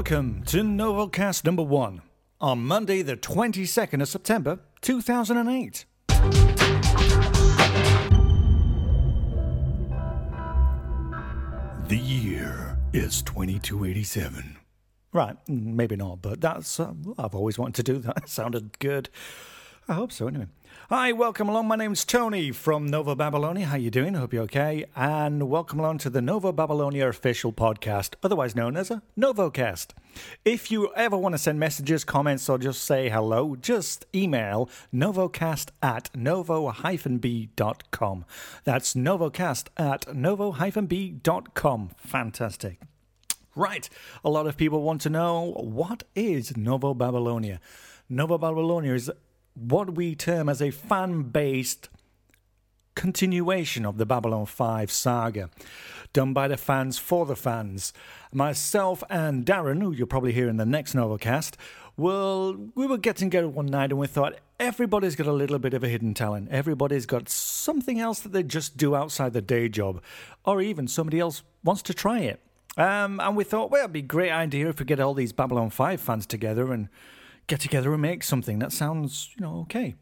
[0.00, 2.00] Welcome to Novocast number one
[2.40, 5.84] on Monday, the 22nd of September, 2008.
[11.86, 14.56] The year is 2287.
[15.12, 16.80] Right, maybe not, but that's.
[16.80, 18.22] Uh, I've always wanted to do that.
[18.22, 19.10] It sounded good.
[19.86, 20.46] I hope so, anyway.
[20.90, 21.68] Hi, welcome along.
[21.68, 23.66] My name's Tony from Nova Babylonia.
[23.66, 24.14] How you doing?
[24.14, 24.86] Hope you're okay.
[24.96, 29.90] And welcome along to the Nova Babylonia official podcast, otherwise known as a Novocast.
[30.44, 35.68] If you ever want to send messages, comments, or just say hello, just email novocast
[35.80, 36.74] at novo-b.com.
[38.64, 41.90] That's novocast at novo-b.com.
[41.98, 42.80] Fantastic.
[43.54, 43.88] Right.
[44.24, 47.60] A lot of people want to know what is Novo Babylonia?
[48.08, 49.08] Nova Babylonia is
[49.60, 51.88] what we term as a fan based
[52.94, 55.50] continuation of the Babylon 5 saga,
[56.12, 57.92] done by the fans for the fans.
[58.32, 61.54] Myself and Darren, who you'll probably hear in the next Novocast,
[61.96, 65.74] well, we were getting together one night and we thought everybody's got a little bit
[65.74, 66.48] of a hidden talent.
[66.50, 70.02] Everybody's got something else that they just do outside the day job,
[70.44, 72.40] or even somebody else wants to try it.
[72.76, 75.32] Um, and we thought, well, it'd be a great idea if we get all these
[75.32, 76.88] Babylon 5 fans together and
[77.50, 79.96] get together and make something that sounds, you know, okay.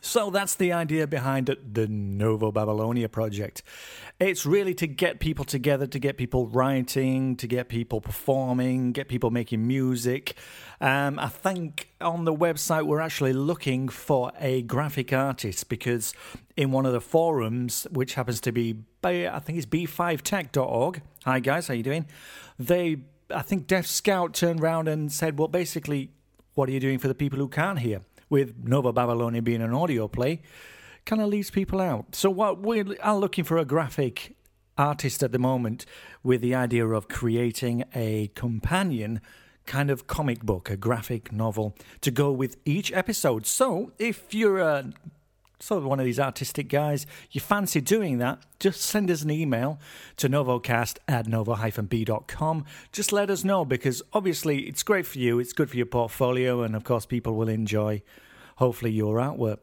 [0.00, 3.62] So that's the idea behind the Novo Babylonia project.
[4.18, 9.08] It's really to get people together, to get people writing, to get people performing, get
[9.08, 10.36] people making music.
[10.80, 16.14] Um, I think on the website we're actually looking for a graphic artist because
[16.56, 21.02] in one of the forums, which happens to be, I think it's b5tech.org.
[21.26, 22.06] Hi guys, how you doing?
[22.58, 26.12] They, I think Deaf Scout turned around and said, well, basically
[26.60, 28.02] what are you doing for the people who can't hear?
[28.28, 30.42] With Nova Babylonia being an audio play,
[31.06, 32.14] kind of leaves people out.
[32.14, 34.36] So what we are looking for a graphic
[34.76, 35.86] artist at the moment
[36.22, 39.22] with the idea of creating a companion
[39.64, 43.46] kind of comic book, a graphic novel to go with each episode.
[43.46, 44.92] So if you're a
[45.60, 49.30] sort of one of these artistic guys, you fancy doing that, just send us an
[49.30, 49.78] email
[50.16, 52.64] to novocast at novo-b.com.
[52.92, 56.62] Just let us know because obviously it's great for you, it's good for your portfolio,
[56.62, 58.02] and of course people will enjoy,
[58.56, 59.58] hopefully, your artwork.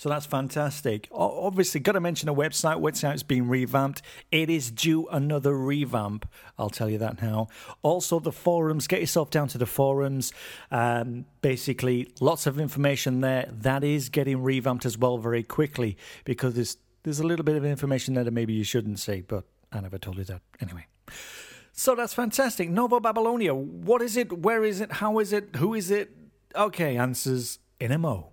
[0.00, 1.08] So that's fantastic.
[1.12, 2.80] Obviously, got to mention a website.
[2.80, 4.00] Website's been revamped.
[4.32, 6.26] It is due another revamp.
[6.58, 7.48] I'll tell you that now.
[7.82, 8.86] Also, the forums.
[8.86, 10.32] Get yourself down to the forums.
[10.70, 13.46] Um, basically, lots of information there.
[13.52, 17.66] That is getting revamped as well very quickly because there's there's a little bit of
[17.66, 20.86] information there that maybe you shouldn't see, but I never told you that anyway.
[21.72, 22.70] So that's fantastic.
[22.70, 23.54] Novo Babylonia.
[23.54, 24.32] What is it?
[24.32, 24.92] Where is it?
[24.92, 25.56] How is it?
[25.56, 26.10] Who is it?
[26.56, 28.32] Okay, answers in a mo.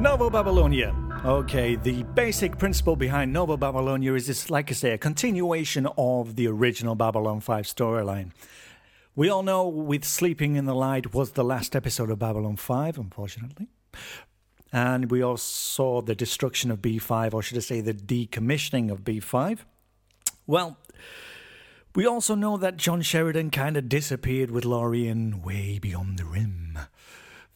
[0.00, 0.94] Novo Babylonia.
[1.24, 6.36] Okay, the basic principle behind Novo Babylonia is this, like I say, a continuation of
[6.36, 8.30] the original Babylon 5 storyline.
[9.16, 12.96] We all know with Sleeping in the Light was the last episode of Babylon 5,
[12.96, 13.66] unfortunately.
[14.72, 19.02] And we all saw the destruction of B5, or should I say, the decommissioning of
[19.02, 19.64] B5.
[20.46, 20.78] Well,
[21.96, 26.78] we also know that John Sheridan kind of disappeared with Lorien way beyond the rim.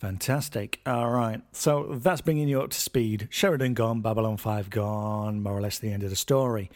[0.02, 0.80] Fantastic.
[0.84, 1.40] All right.
[1.52, 3.28] So that's bringing you up to speed.
[3.30, 6.72] Sheridan gone, Babylon 5 gone, more or less the end of the story.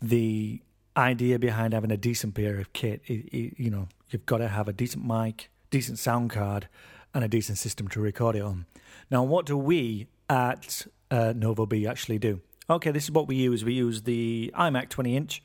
[0.00, 0.60] the
[0.96, 4.48] idea behind having a decent pair of kit, it, it, you know, you've got to
[4.48, 6.68] have a decent mic, decent sound card,
[7.14, 8.66] and a decent system to record it on.
[9.10, 12.40] Now, what do we at uh, Novo B actually do?
[12.70, 13.64] Okay, this is what we use.
[13.64, 15.42] We use the iMac 20 inch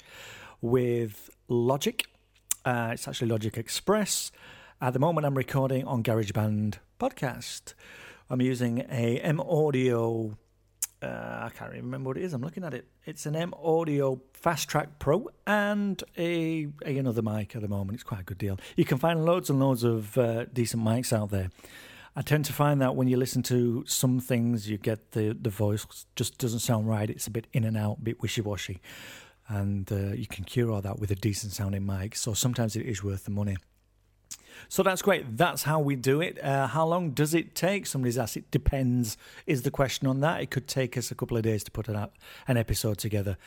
[0.61, 2.05] with Logic.
[2.63, 4.31] Uh, it's actually Logic Express.
[4.79, 7.73] At the moment, I'm recording on GarageBand Podcast.
[8.29, 10.38] I'm using a M Audio.
[11.01, 11.05] Uh,
[11.44, 12.33] I can't even remember what it is.
[12.33, 12.88] I'm looking at it.
[13.05, 17.95] It's an M Audio Fast Track Pro and a, a another mic at the moment.
[17.95, 18.59] It's quite a good deal.
[18.75, 21.51] You can find loads and loads of uh, decent mics out there.
[22.15, 25.51] I tend to find that when you listen to some things, you get the, the
[25.51, 25.85] voice
[26.15, 27.07] just doesn't sound right.
[27.11, 28.81] It's a bit in and out, a bit wishy washy.
[29.47, 32.15] And uh, you can cure all that with a decent sounding mic.
[32.15, 33.57] So sometimes it is worth the money.
[34.69, 35.38] So that's great.
[35.38, 36.44] That's how we do it.
[36.44, 37.86] Uh, how long does it take?
[37.86, 38.38] Somebody's asked.
[38.38, 39.18] It depends.
[39.45, 40.42] Is the question on that?
[40.42, 42.07] It could take us a couple of days to put an,
[42.48, 43.38] an episode together.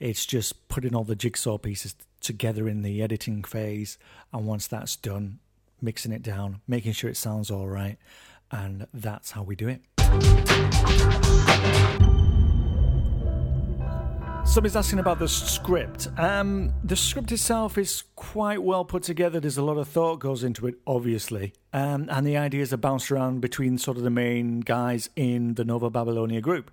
[0.00, 3.98] It's just putting all the jigsaw pieces together in the editing phase,
[4.32, 5.38] and once that's done,
[5.80, 7.98] mixing it down, making sure it sounds all right,
[8.50, 9.82] and that's how we do it.
[14.46, 16.06] Somebody's asking about the script.
[16.16, 19.40] Um, the script itself is quite well put together.
[19.40, 23.10] There's a lot of thought goes into it, obviously, um, and the ideas are bounced
[23.10, 26.70] around between sort of the main guys in the Nova Babylonia group.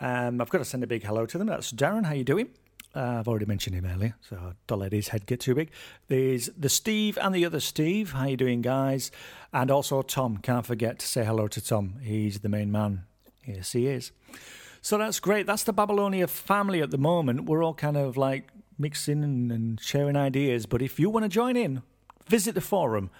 [0.00, 1.48] Um, I've got to send a big hello to them.
[1.48, 2.06] That's Darren.
[2.06, 2.48] How you doing?
[2.94, 5.70] Uh, I've already mentioned him earlier, so don't let his head get too big.
[6.06, 8.12] There's the Steve and the other Steve.
[8.12, 9.10] How you doing, guys?
[9.52, 10.38] And also Tom.
[10.38, 11.96] Can't forget to say hello to Tom.
[12.02, 13.04] He's the main man.
[13.44, 14.12] Yes, he is.
[14.80, 15.46] So that's great.
[15.46, 17.44] That's the Babylonia family at the moment.
[17.44, 18.48] We're all kind of like
[18.78, 20.66] mixing and, and sharing ideas.
[20.66, 21.82] But if you want to join in,
[22.26, 23.10] visit the forum,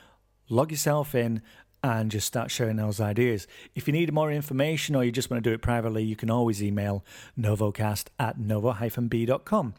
[0.49, 1.43] log yourself in,
[1.83, 3.47] and just start sharing those ideas.
[3.75, 6.31] If you need more information or you just want to do it privately, you can
[6.31, 7.05] always email
[7.39, 9.75] novocast at novo-b.com.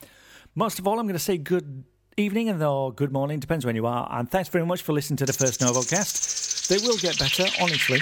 [0.56, 1.84] Most of all, I'm going to say good
[2.18, 4.08] evening and or good morning, depends when you are.
[4.12, 6.68] And thanks very much for listening to the first NovoCast.
[6.68, 8.00] They will get better, honestly.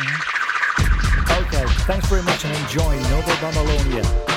[0.00, 0.39] Okay,
[1.86, 4.29] thanks very much and enjoy Novo Babylonia.